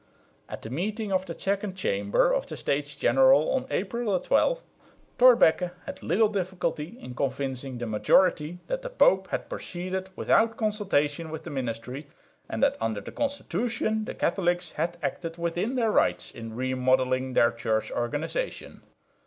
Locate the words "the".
0.63-0.71, 1.27-1.39, 2.47-2.57, 7.77-7.85, 8.81-8.89, 11.43-11.51, 13.01-13.11, 14.05-14.15